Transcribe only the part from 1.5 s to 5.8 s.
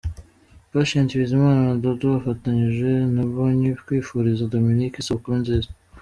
na Dudu bafatanyije na Mbonyi kwifuriza Dominic isabukuru nziza.